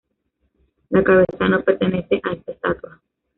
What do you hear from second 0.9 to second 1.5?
cabeza